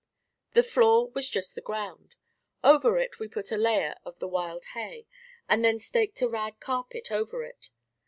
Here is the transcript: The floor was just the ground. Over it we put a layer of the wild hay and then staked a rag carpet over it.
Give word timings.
The 0.53 0.63
floor 0.63 1.11
was 1.11 1.29
just 1.29 1.53
the 1.53 1.61
ground. 1.61 2.15
Over 2.63 2.97
it 2.97 3.19
we 3.19 3.27
put 3.27 3.51
a 3.51 3.55
layer 3.55 3.93
of 4.03 4.17
the 4.17 4.27
wild 4.27 4.65
hay 4.73 5.05
and 5.47 5.63
then 5.63 5.77
staked 5.77 6.23
a 6.23 6.27
rag 6.27 6.59
carpet 6.59 7.11
over 7.11 7.43
it. 7.43 7.69